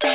[0.00, 0.08] 大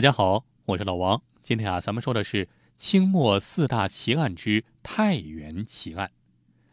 [0.00, 1.22] 家好，我是老王。
[1.42, 6.10] 今天啊，咱们说的是清末四大奇案之太原奇案。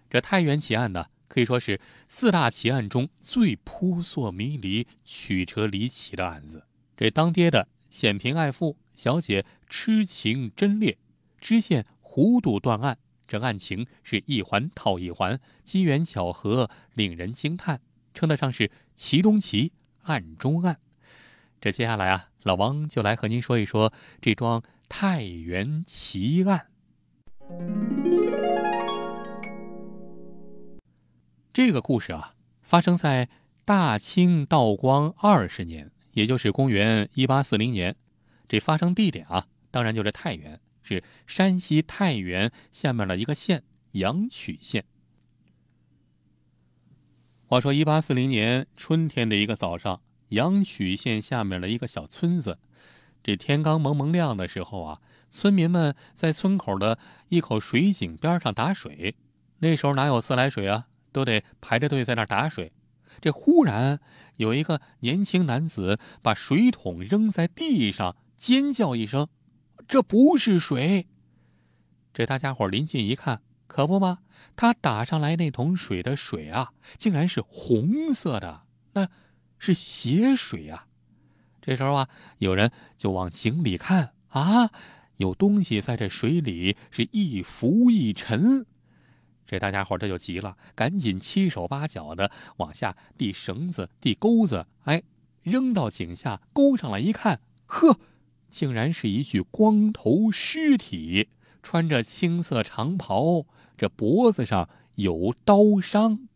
[0.10, 6.66] 这太原奇案呢，可以说是四大奇案中最扑朔迷离、曲折离奇的案子。
[6.96, 10.98] 这当爹的显贫爱富，小姐痴情真烈，
[11.42, 12.98] 知县糊涂断案。
[13.34, 17.82] 这案情是一环套一环，机缘巧合令人惊叹，
[18.14, 19.72] 称得上是奇中奇，
[20.04, 20.78] 案中案。
[21.60, 23.92] 这接下来啊，老王就来和您说一说
[24.22, 26.68] 这桩太原奇案。
[31.52, 33.30] 这个故事啊，发生在
[33.66, 37.96] 大清道光二十年，也就是公元一八四零年。
[38.48, 40.60] 这发生地点啊，当然就是太原。
[40.84, 44.86] 是山西太原下面的一个县阳曲县。
[47.46, 52.58] 话说，一八四零年春天的一个早上，阳曲县下面的一个小村子，
[53.24, 56.98] 这天刚蒙蒙亮的时候啊，村民们在村口的
[57.30, 59.16] 一口水井边上打水。
[59.60, 62.72] 那时候哪有自来水啊，都得排着队在那打水。
[63.22, 64.00] 这忽然
[64.38, 69.28] 有一个年轻男子把水桶扔在地上，尖叫一声。
[69.88, 71.08] 这不是水。
[72.14, 74.20] 这大家伙临近一看，可不吗？
[74.56, 79.10] 他打上来那桶水的水啊，竟然是红色的，那
[79.58, 80.88] 是血水啊！
[81.62, 84.70] 这时候啊，有人就往井里看啊，
[85.18, 88.66] 有东西在这水里是一浮一沉。
[89.46, 95.02] 这大家伙这就急了，赶紧七手八脚的往下递绳子、递钩子，哎，
[95.42, 97.98] 扔到井下，钩上来一看，呵。
[98.54, 101.30] 竟然是一具光头尸体，
[101.64, 106.28] 穿着青色长袍，这脖子上有刀伤。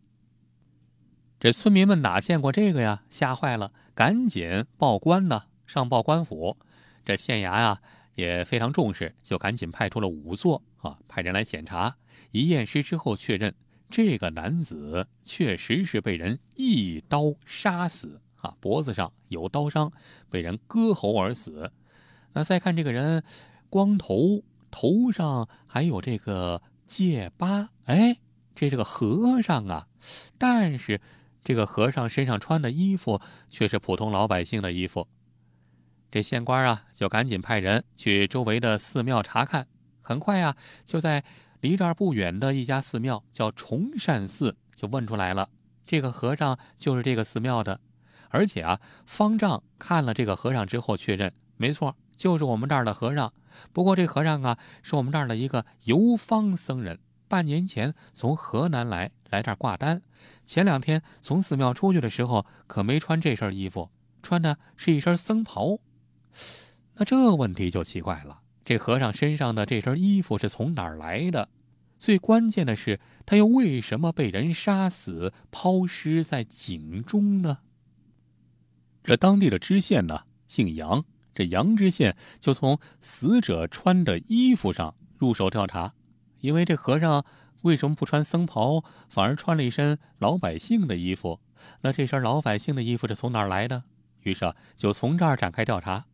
[1.39, 3.03] 这村民们哪见过这个呀？
[3.11, 6.57] 吓坏了，赶紧报官呢，上报官府。
[7.05, 7.79] 这县衙呀
[8.15, 11.95] 也非常重视，就赶紧派出了仵作啊，派人来检查。
[12.31, 13.53] 一验尸之后，确认
[13.91, 19.93] 这个男子确实是被人一刀杀死啊，脖子上有刀伤，
[20.31, 21.71] 被人割喉而死。
[22.37, 23.23] 那再看这个人，
[23.67, 28.15] 光头，头上还有这个戒疤，哎，
[28.53, 29.87] 这是个和尚啊。
[30.37, 31.01] 但是，
[31.43, 35.07] 这个和尚身上穿的衣服却是普通老百姓的衣服。
[36.11, 39.65] 这县官啊，就赶紧派人去周围的寺庙查看。
[40.03, 40.55] 很快啊，
[40.85, 41.23] 就在
[41.61, 45.49] 离这儿不远的一家寺庙，叫崇善寺，就问出来了，
[45.87, 47.79] 这个和尚就是这个寺庙的。
[48.29, 51.95] 而且啊，方丈看了这个和尚之后，确认没错。
[52.17, 53.31] 就是我们这儿的和尚，
[53.71, 60.01] 不过这和尚啊，是我们这儿的一个游方僧人，半年前从河南来，来这儿挂单。
[60.45, 63.91] 前两天从寺庙出去的时候，可没穿这身衣服，
[64.23, 65.79] 穿的是一身僧袍。
[66.95, 71.49] 那这问题就奇怪了，这和尚身上的这身衣服是从哪儿来的？
[71.99, 77.59] 最关键的是，他又为什么被人杀死，抛尸在井中呢？
[79.03, 81.05] 这当地的知县呢，姓杨。
[81.37, 85.93] 这杨知县就从死者穿的衣服上入手调查，
[86.39, 87.23] 因为这和尚
[87.61, 91.39] 为什么不穿僧袍，反而穿了一身老百姓的衣服？
[91.81, 93.83] 那这身老百姓的衣服是从哪儿来的？
[94.23, 96.05] 于是就从这儿展开调查。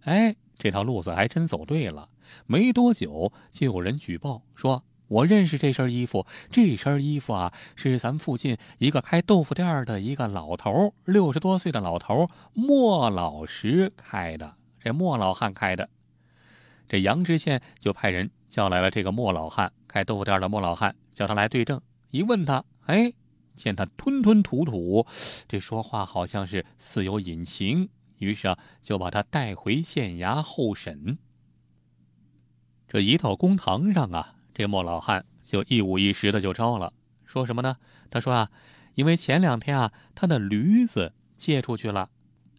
[0.00, 2.08] 哎，这条路子还真走对了。
[2.46, 15.88] 没多久，就有人举报说：“我认识这身衣服，这身衣服啊，是咱附近一个开豆腐店的一个老头，六十多岁的老头莫老石开的。”这莫老汉开的，
[16.88, 21.80] 这杨知县就派人叫来了这个莫老汉，开豆腐店的莫老汉，叫他来对证。
[22.10, 23.12] 一问他，哎，
[23.54, 25.06] 见他吞吞吐吐，
[25.46, 31.16] 这说话好像是似有隐情，于是啊，就把他带回县衙候审。
[32.88, 36.92] 这一到公堂上啊，这莫老汉就一五一十的就招了，
[37.24, 37.76] 说什么呢？
[38.10, 38.50] 他说啊，
[38.96, 42.10] 因为前两天啊，他的驴子借出去了，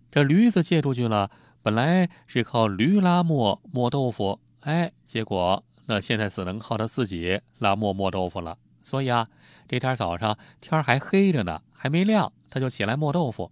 [0.10, 1.30] 这驴子借出去了。
[1.64, 8.58] 本来是靠驴拉磨磨豆腐，哎，结果那现在只能靠他自己拉磨磨豆腐了。
[8.84, 9.30] 所以啊，
[9.66, 13.50] 这天早上天还黑着呢，还没亮，他就起来磨豆腐。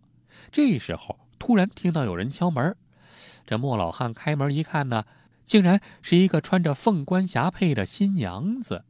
[0.52, 2.76] 这时候突然听到有人敲门，
[3.48, 5.06] 这莫老汉开门一看呢，
[5.46, 8.84] 竟然是一个穿着凤冠霞帔的新娘子。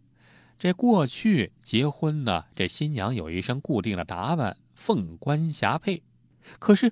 [0.57, 6.01] 这过去结婚呢，这新娘有一身固定的打扮，凤冠霞帔。
[6.59, 6.91] 可是，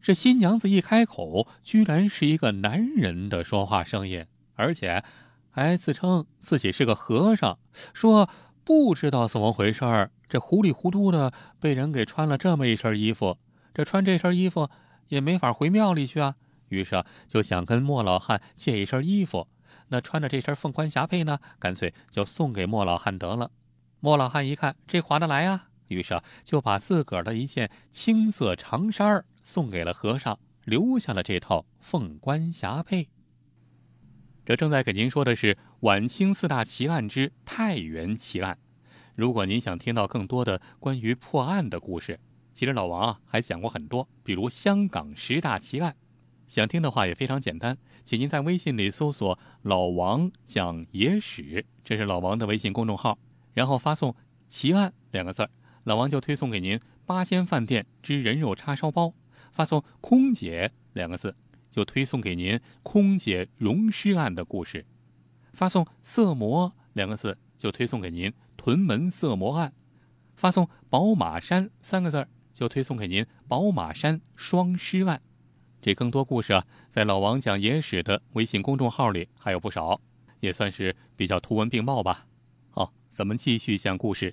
[0.00, 5.02] 这新娘子一开口，居然是一个男人的说话声音，而且
[5.50, 7.58] 还自称自己是个和尚，
[7.92, 8.28] 说
[8.64, 13.38] 不知道怎么回事儿，这糊里糊涂的被人给穿了这么一身衣服，
[13.74, 14.68] 这穿这身衣服
[15.08, 16.36] 也没法回庙里去啊。
[16.68, 19.48] 于是，就想跟莫老汉借一身衣服。
[19.88, 23.50] 那穿着这身凤冠霞帔呢，干脆就送给莫老汉得了。
[23.98, 33.08] 莫老汉一看这划得来啊，于是啊，就把自个儿的一件青色长衫儿送给了和尚，留下了这套凤冠霞帔。
[34.44, 38.58] 这正在给您说的是晚清四大奇案之太原奇案。
[39.14, 42.18] 如果您想听到更多的关于破案的故事，
[42.54, 45.94] 其实老王啊还讲过很多，比如香港十大奇案。
[46.46, 53.16] 想听的话也非常简单，请您在微信里搜索“老王讲野史”，这是老王的微信公众号，
[53.52, 54.16] 然后发送
[54.48, 55.50] “奇案”两个字儿，
[55.90, 59.12] 老王就推送给您八仙饭店之人肉叉烧包；
[59.50, 61.34] 发送“空姐”两个字，
[61.68, 64.84] 就推送给您空姐溶尸案的故事；
[65.52, 69.72] 发送“色魔”两个字，就推送给您屯门色魔案；
[70.36, 75.20] 发送“宝马山”三个字，就推送给您宝马山双尸案。
[75.82, 80.00] 这更多故事啊，在老王讲野史的微信公众号里还有不少，
[80.38, 82.28] 也算是比较图文并茂吧。
[82.70, 84.32] 好，咱们继续讲故事。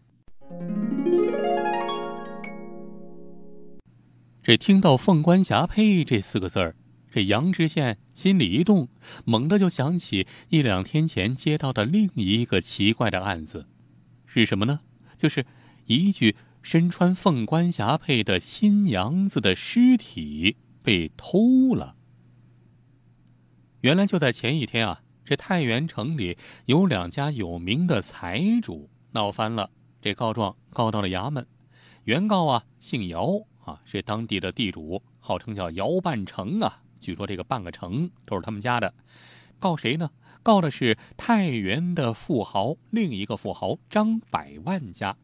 [4.47, 6.77] 这听到“凤冠霞帔”这四个字儿，
[7.11, 8.87] 这杨知县心里一动，
[9.25, 13.67] 猛地就想起一两天前接到的另一个奇怪的案子，
[14.25, 14.79] 是什么呢？
[15.17, 15.45] 就是
[15.87, 20.55] 一具身穿凤冠霞帔的新娘子的尸体。
[20.81, 21.97] 被偷了。
[23.81, 29.69] 原来就在前一天啊，这太原城里有两家有名的财主闹翻了，
[30.01, 31.45] 这告状告到了衙门。
[32.05, 36.81] 原告啊姓姚啊，是当地的地主，号称叫姚半城啊。
[37.01, 38.93] 据说这个半个城都是他们家的。
[39.59, 40.09] 告谁呢？
[40.41, 45.17] 告的是太原的富豪另一个富豪张百万家。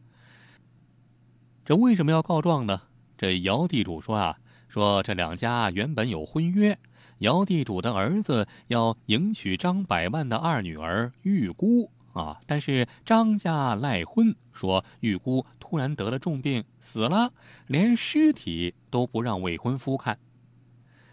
[1.64, 2.82] 这为什么要告状呢？
[3.16, 4.38] 这姚地主说啊。
[4.68, 6.76] 说这两家原本有婚约，
[7.18, 17.32] 姚地主的儿子要迎娶张百万的二女儿玉姑啊，但是张家赖婚，说玉姑突然得了重病死了，
[17.66, 20.18] 连尸体都不让未婚夫看。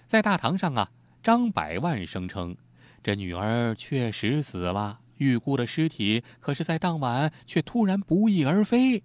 [0.08, 2.56] 在大堂上啊，张百万声称
[3.04, 9.04] 这女儿确实死了，玉姑的尸体可是在当晚却突然不翼而飞。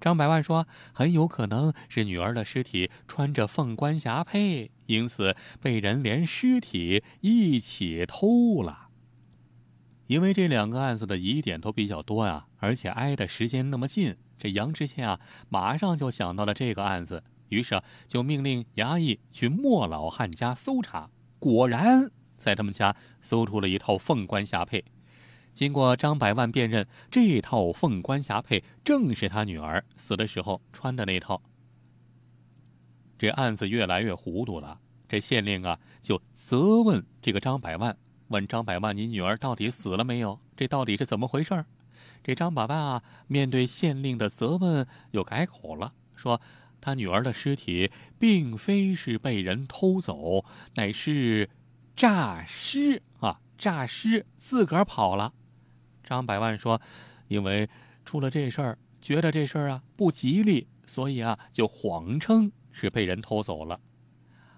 [0.00, 8.83] 张百万说：“很有可能是女儿的尸体穿着凤冠霞帔，因此被人连尸体一起偷了。
[10.14, 15.18] 因为这两个案子的疑点都比较多呀，而且挨的时间那么近，这杨知县啊，
[15.48, 21.10] 马上就想到了这个案子，于是啊就命令衙役去莫老汉家搜查。
[21.40, 24.84] 果然，在他们家搜出了一套凤冠霞帔。”
[25.52, 31.42] 经过张百万辨认，这套凤冠霞帔正是他女儿死的时候穿的那套。
[33.18, 34.78] 这案子越来越糊涂了，
[35.08, 37.96] 这县令啊就责问这个张百万，
[38.28, 40.40] 问张百万：“你女儿到底死了没有？
[40.56, 41.64] 这到底是怎么回事？”
[42.22, 46.40] 这张百万啊面对县令的责问，又改口了，说
[46.80, 50.44] ：“他女儿的尸体并非是被人偷走，
[50.74, 51.50] 乃是
[51.94, 55.34] 诈尸啊，诈尸，自个儿跑了。”
[56.02, 56.80] 张百万说
[57.28, 57.68] ：“因为
[58.04, 63.80] 出了这事儿，觉得这事儿啊不吉利，所以啊就谎称是被人偷走了。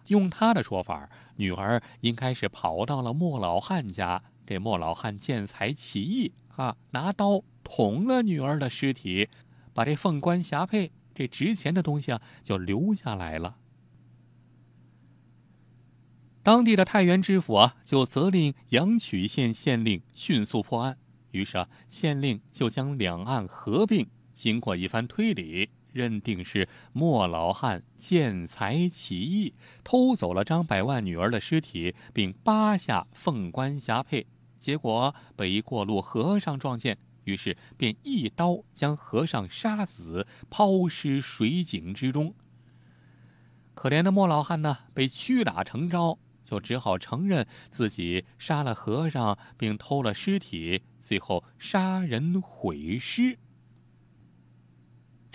[0.09, 9.29] 用他的说法，女儿应该是跑到了莫老汉家，这莫老汉见财起意啊，拿刀捅了女儿的尸体，
[9.75, 13.57] 把这凤冠霞帔这值钱的东西啊就留下来了。
[16.43, 20.97] 当地的太原知府啊就责令阳曲县县令迅速破案。”
[21.33, 34.26] 于是啊，县令就将两案合并，经过一番推理，认定是莫老汉见财起意，偷走了张百万女儿的尸体，并扒下凤冠霞帔，
[34.59, 42.35] 结果被一过路和尚撞见，于是便一刀将和尚杀死，抛尸水井之中。
[43.75, 46.19] 可怜的莫老汉呢，被屈打成招。
[46.45, 53.37] 就只好承认自己杀了和尚，并偷了尸体，最后杀人毁尸。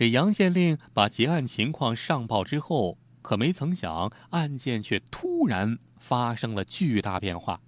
[0.01, 7.61] 这杨县令把结案情况上报之后，可没曾想案件却突然发生了巨大变化。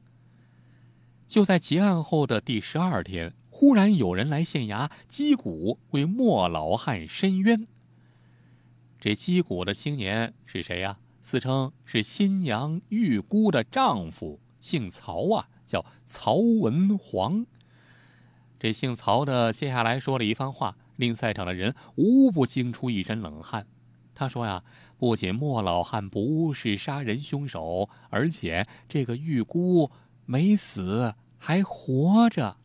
[1.28, 7.68] 就在结案后的第十二天，忽然有人来县衙击鼓为莫老汉申冤。
[9.00, 10.98] 这击鼓的青年是谁呀？
[11.22, 17.46] 自称是新娘玉姑的丈夫，姓曹啊，叫曹文煌。
[18.60, 23.68] 这姓曹的接下来说了一番话，令在场的人无不惊出一身冷汗。
[24.16, 24.64] 他说呀，
[24.98, 29.90] 不仅莫老汉不是杀人凶手，而且这个玉姑
[30.26, 32.58] 没死，还活着。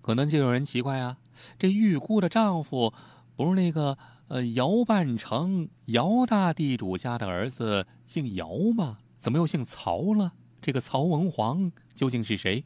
[0.00, 1.18] 可能就有人奇怪啊，
[1.58, 2.92] 这玉姑的丈夫
[3.36, 8.98] 不是那个呃姚半城姚大地主家的儿子，姓姚吗？
[9.18, 10.32] 怎么又姓曹了？
[10.62, 12.64] 这个曹文皇究竟是谁？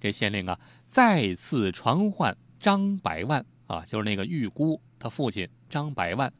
[0.00, 6.32] 这县令啊，再次传唤张百万啊，就是那个玉姑他父亲张百万。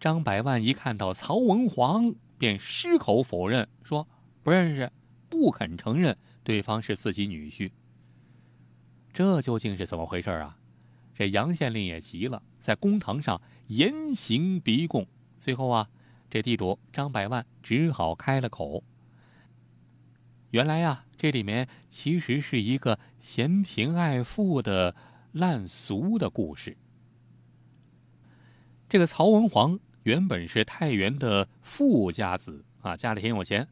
[0.00, 4.06] 张百万一看到曹文皇，便矢口否认，说
[4.42, 4.92] 不认识，
[5.30, 7.70] 不肯承认对方是自己女婿。
[9.12, 10.58] 这究竟是怎么回事啊？
[11.14, 15.06] 这杨县令也急了，在公堂上严刑逼供。
[15.36, 15.88] 最后啊，
[16.28, 18.82] 这地主张百万只好开了口。
[20.50, 24.94] 原来呀，这里面其实是一个嫌贫爱富的
[25.34, 26.76] 烂俗的故事。
[28.88, 33.66] 这个曹文皇原本是太原的富家子啊，家里挺有钱。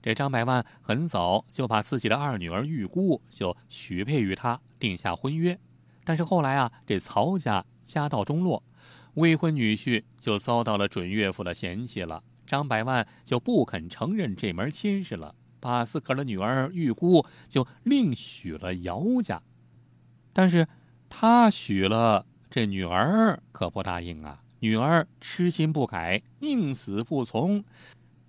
[0.00, 5.58] 这张百万很早就把自己的二女儿玉姑就许配于他，定下婚约。
[6.02, 8.62] 但是后来啊，这曹家家道中落，
[9.14, 15.34] 未婚女婿就遭到了准岳父的嫌弃了，张百万就不肯承认这门亲事了。
[15.60, 19.42] 把自个儿的女儿玉姑就另许了姚家，
[20.32, 20.66] 但是
[21.14, 24.42] 他许了这女儿可不答应啊！
[24.60, 27.62] 女儿痴心不改，宁死不从，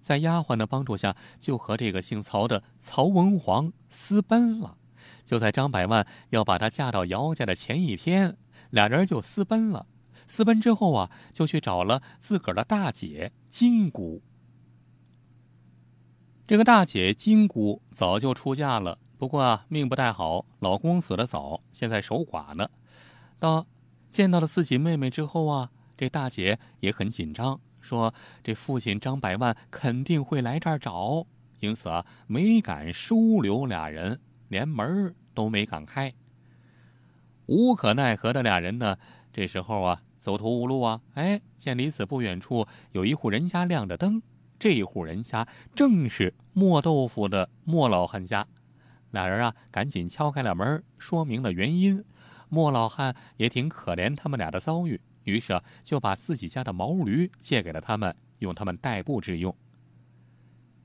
[0.02, 4.78] 在丫鬟的帮助下，就和这个姓曹的曹文皇私奔了。
[5.26, 8.36] 就在张百万要把她嫁到姚家的前一天，
[8.70, 9.88] 俩人就私奔了。
[10.28, 14.22] 私奔之后啊，就去找了自个儿的大姐金姑。
[16.46, 22.70] 这个大姐金姑早就出嫁了，不过啊，命不太好，老公死得早，现在守寡呢。
[23.40, 23.66] 到
[24.10, 28.14] 见到了自己妹妹之后啊，这大姐也很紧张，说
[28.44, 31.26] 这父亲张百万肯定会来这儿找，
[31.62, 36.14] 因此啊，没敢收留俩人，连门都没敢开。
[37.46, 38.98] 无可奈何的俩人呢，
[39.32, 44.22] 这时候啊，走投无路啊，哎，见离此不远处有一户人家亮着灯。
[44.60, 48.46] 这一户人家正是磨豆腐的莫老汉家，
[49.14, 52.04] 俩人啊赶紧敲开了门，说明了原因。
[52.50, 59.56] 莫老汉也挺可怜他们俩的遭遇，于是啊就把自己家的毛驴借给了他们，用他们代步之用。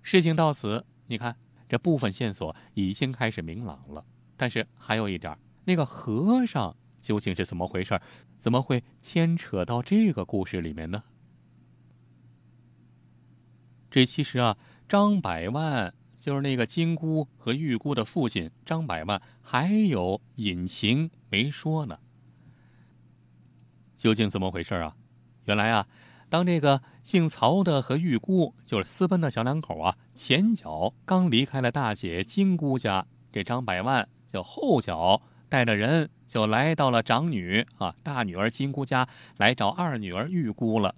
[0.02, 1.36] 事情到此，你看
[1.68, 4.04] 这部分线索已经开始明朗了，
[4.36, 8.00] 但是还有一点，那个和尚究竟是怎么回事？
[8.38, 11.02] 怎么会牵扯到这个故事里面呢？
[13.90, 14.56] 这其实啊，
[14.88, 21.98] 张百万就是那个金姑和玉姑的父亲张百万，还有隐情没说呢。
[23.96, 24.94] 究竟怎么回事啊？
[25.44, 25.86] 原来啊，
[26.28, 39.08] 当这个姓曹的和玉姑就是私奔的小两口啊，前脚刚离开了大姐金姑家，这张百万就后脚带着人就来到了长女啊大女儿金姑家
[39.38, 40.94] 来找二女儿玉姑了，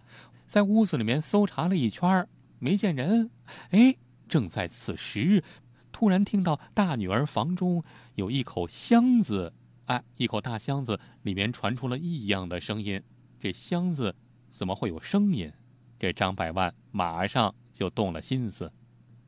[0.46, 2.26] 在屋子里面搜查了一圈
[2.58, 3.30] 没见人，
[3.70, 3.94] 哎，
[4.30, 5.42] 正在此时，
[5.90, 7.82] 突然听到大女儿房中
[8.14, 9.52] 有一口箱子，
[9.86, 13.02] 哎，一口大箱子里面传出了异样的声音。
[13.40, 14.14] 这箱子
[14.50, 15.52] 怎么会有声音？
[15.98, 18.72] 这张百万马上就动了心思，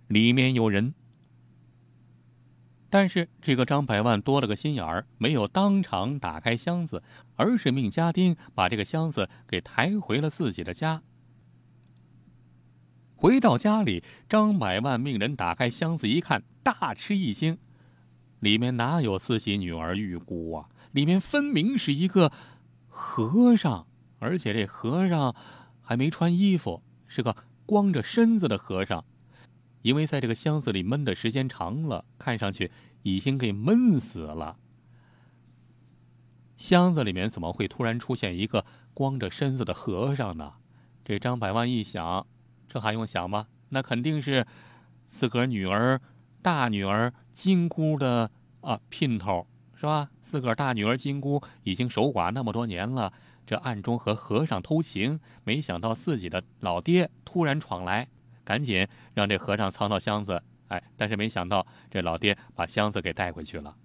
[0.07, 0.95] 里面有人。
[2.89, 7.03] 但是这个张百万多了个心眼儿，没有当场打开箱子，
[7.37, 11.03] 而是命家丁把这个箱子给抬回了自己的家。
[13.23, 17.57] 回到家里，张百万命人打开箱子一看，大吃一惊，
[18.41, 20.69] 里面哪有自己女儿玉姑啊？
[20.91, 22.33] 里面分明是一个
[22.89, 23.87] 和尚，
[24.19, 25.37] 而且这和尚
[25.81, 29.05] 还没穿衣服，是个光着身子的和尚。
[29.83, 32.73] 因为在这个箱子里闷的时间长了，看上去
[33.05, 34.59] 已经给闷死了。
[36.57, 40.55] 箱子里面怎么会突然出现一个光着身子的和尚呢？
[41.05, 42.27] 这张百万一想。
[42.73, 43.49] 这还用想吗？
[43.69, 44.47] 那肯定是
[45.05, 46.01] 自个儿女儿、
[46.41, 48.31] 大女儿金姑的
[48.63, 50.09] 啊姘头，是吧？
[50.23, 53.13] 自个儿大女儿金姑已经守寡那么多年了，
[53.45, 58.09] 这暗中和和尚偷情，没想到自己的老爹突然闯来，
[58.43, 60.43] 赶紧让这和尚藏到箱子。
[60.69, 63.77] 哎，但是没想到这老爹把箱子给带回去了。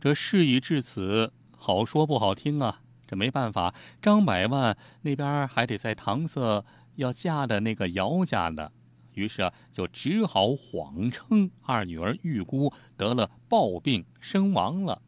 [0.00, 2.80] 这事已至此，好说不好听啊。
[3.10, 6.64] 这没办法，张百万那边还得在搪塞
[6.94, 8.70] 要嫁的那个姚家呢，
[9.14, 15.02] 于是啊，就只好谎称二女儿玉姑得了暴病身亡了，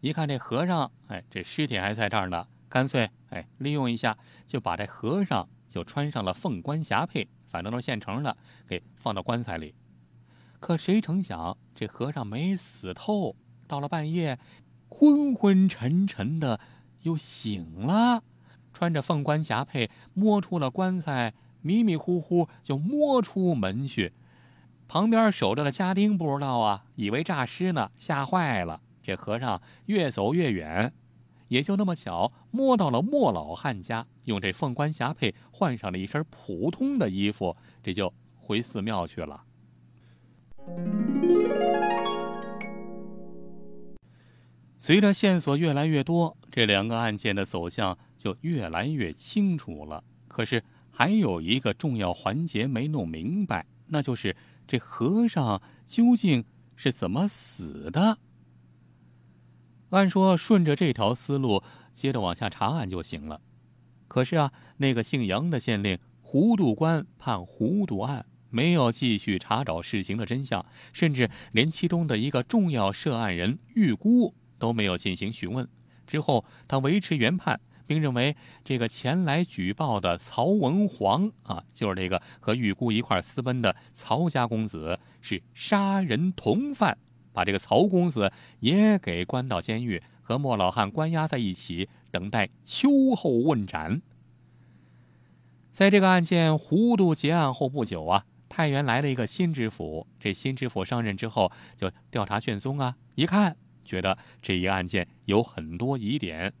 [0.00, 4.16] 一看这和尚，哎，这尸体还在这儿呢，干脆哎利用一下，
[4.46, 8.36] 就把这和尚就穿上了凤冠霞帔，反正都是现成的，
[8.68, 9.74] 给放到棺材里。
[10.60, 13.34] 可谁成想，这和尚没死透，
[13.66, 14.38] 到了半夜，
[14.88, 16.60] 昏昏沉沉的
[17.02, 18.22] 又醒了，
[18.72, 24.12] 穿着凤冠霞帔，摸出了棺材，迷迷糊糊就摸出门去。
[24.88, 28.80] 旁边守着的家丁不知道啊，以为诈尸呢，吓坏了。
[29.02, 30.92] 这和尚越走越远，
[31.48, 39.44] 也就那么巧摸到了莫老汉家，用这凤冠霞帔换上了一身普通的衣服，这就回寺庙去了。
[44.78, 50.04] 随着线索越来越多，这两个案件的走向就越来越清楚了。
[50.28, 54.36] 可是还有一个重要环节没弄明白，那就是。
[54.66, 56.44] 这和尚究竟
[56.76, 58.18] 是怎么死的？
[59.88, 63.40] 按说顺着这条思路，接着往下查案就行了。
[64.06, 75.68] 可是啊，那个姓杨的县令糊涂官判糊涂案，没有继续查找事情的真相，甚至连其中的一个重要涉案人玉姑都没有进行询问。
[76.10, 77.58] 之后，他维持原判。
[77.86, 86.96] 并认为这个前来举报的曹文煌啊，就是这个和玉姑一块私奔的曹家公子，是杀人同犯，
[87.32, 94.00] 把这个曹公子也给关到监狱，和莫老汉关押在一起，等待秋后问斩。
[95.72, 103.56] 在这个案件糊涂结案后不久啊，太原来了一个新知府，这新知府上任之后就调查卷宗啊，一看
[103.90, 106.52] 觉得这一案件有很多疑点，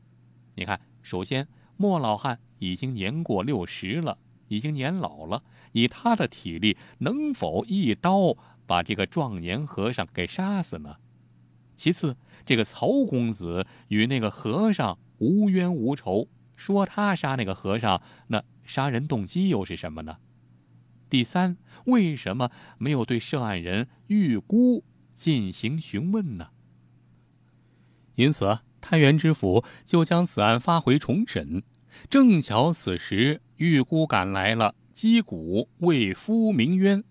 [0.56, 0.80] 你看。
[1.00, 4.18] 首先，莫老汉已经年过六十了，
[4.48, 5.42] 已经年老了。
[5.72, 10.96] 以他的体力，能否一刀把这个壮年和尚给杀死呢？
[11.76, 20.18] 其次，这个曹公子与那个和尚无冤无仇，说他杀那个和尚，那杀人动机又是什么呢？
[21.08, 21.56] 第三，
[21.86, 26.50] 为什么没有对涉案人玉姑进行询问呢？
[28.20, 28.60] 因此。
[28.82, 31.62] 太原知府就将此案发回重审，
[32.08, 37.04] 正巧此时玉姑赶来了，击鼓为夫鸣冤。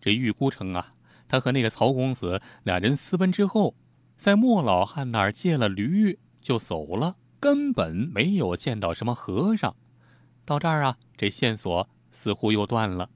[0.00, 0.94] 这玉姑称啊，
[1.28, 3.76] 她和那个曹公子俩人私奔之后，
[4.16, 9.76] 在莫老汉那儿借了驴就走了，根本没有见到什么和尚。
[10.44, 13.08] 到这儿啊，这线索似乎又断了。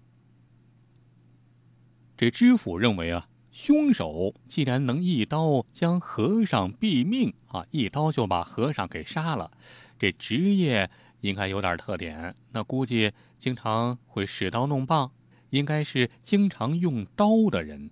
[2.16, 3.27] 这知府认为啊。
[3.55, 9.53] 凶手既然能一刀将和尚毙命啊，一刀就把和尚给杀了，
[9.97, 10.90] 这职业
[11.21, 12.35] 应该有点特点。
[12.51, 15.12] 那估计经常会使刀弄棒，
[15.51, 17.90] 应该是经常用刀的人。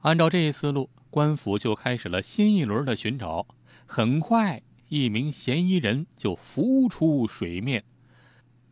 [0.00, 3.46] 按照这一思路，官府就开始了新一轮的寻找。
[3.86, 7.84] 很快，一名嫌疑人就浮出水面。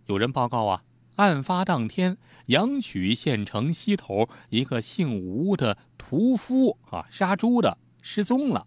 [0.07, 0.83] 有人报告啊。
[1.17, 8.67] 案发当天，阳曲县城西头一个姓吴的屠夫啊，杀猪的失踪了。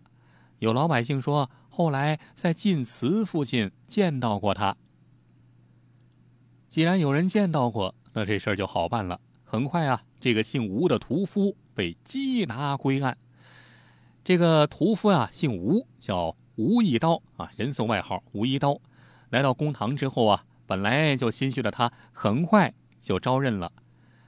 [0.57, 4.75] 有老百姓说，后来在晋祠附近见到过他。
[6.69, 9.21] 既然有人见到过，那这事儿就好办了。
[9.43, 13.15] 很快啊，这个姓吴的屠夫被缉拿归案。
[14.23, 18.79] 这个屠夫啊，姓吴，叫吴一刀啊，人送外号吴一刀。
[19.29, 20.45] 来到公堂之后啊。
[20.69, 23.71] 本来就心虚的他，很快就招认了。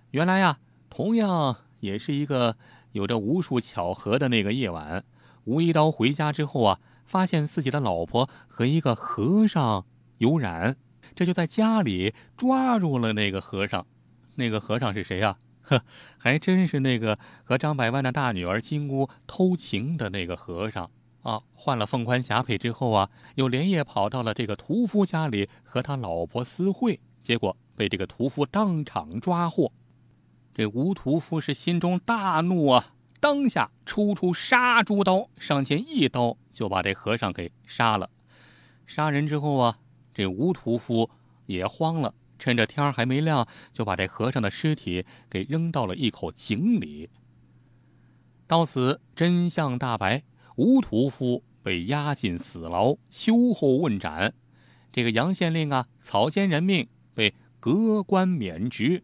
[0.09, 0.57] 原来呀，
[0.89, 2.57] 同样也是一个
[2.93, 5.03] 有着无数巧合的那个夜晚，
[5.43, 9.85] 吴一刀回家之后啊，发现自己的老婆和一个和尚
[10.17, 10.75] 有染，
[11.13, 13.85] 这就在家里抓住了那个和尚。
[14.33, 15.37] 那个和尚是谁呀？
[15.61, 15.83] 呵，
[16.17, 20.89] 还真是那个和张百万的大女儿金姑偷情的那个和尚。
[21.21, 29.71] 啊，换了凤冠霞帔之后啊，又连夜跑到了这个屠夫家里和他老婆私会，结果被这个屠夫当场抓获。
[30.53, 38.09] 这吴屠夫是心中大怒啊，当下抽出杀猪刀，上前一刀就把这和尚给杀了。
[38.87, 39.77] 杀人之后啊，
[40.13, 41.09] 这吴屠夫
[41.45, 47.09] 也慌了，趁着天还没亮，就把这和尚的尸体给扔到了一口井里。
[48.47, 50.23] 到此真相大白。
[50.55, 54.33] 吴屠夫被押进死牢，秋后问斩。
[54.91, 59.03] 这个杨县令啊，草菅人命，被革官免职。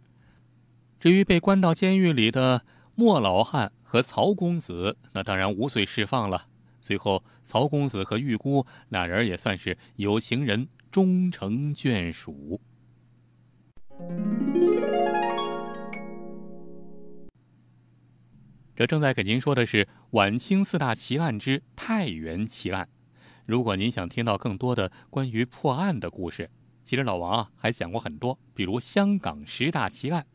[0.99, 2.63] 至于被关到监狱里的
[2.95, 6.47] 莫老汉和曹公子，那当然无罪释放了。
[6.81, 12.59] 最后，曹公子和玉姑俩人也算是有情人终成眷属。
[18.77, 22.87] 这正在给您说的是晚清四大奇案之太原奇案。
[23.47, 26.51] 如果您想听到更多的关于破案的故事，
[26.83, 30.27] 其实老王啊还讲过很多，比如香港十大奇案。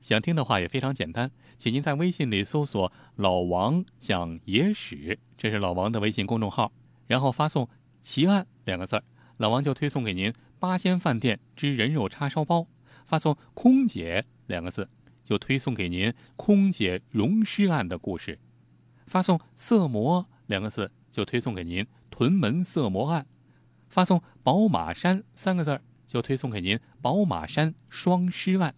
[0.00, 6.72] 想听的话也非常简单，请您在微信里搜索“老王讲野史”，这是老王的微信公众号，
[7.06, 7.68] 然后发送
[8.00, 9.04] “奇案”两个字儿，
[9.36, 12.62] 老王就推送给您八仙饭店之人肉叉烧包；
[13.04, 14.88] 发送“空姐”两个字，
[15.30, 18.34] 就推送给您空姐溶尸案的故事；
[19.06, 23.22] 发送“色魔”两个字，就推送给您屯门色魔案；
[23.88, 28.74] 发送“宝马山”三个字，就推送给您宝马山双尸案。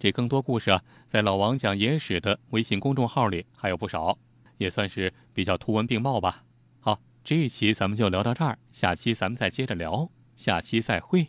[0.00, 4.18] 这更多故事啊，在老王讲野史的微信公众号里还有不少，
[4.58, 6.42] 也算是比较图文并茂吧。
[6.80, 11.28] 好，这一期咱们就聊到这儿，下期咱们再接着聊，下期再会。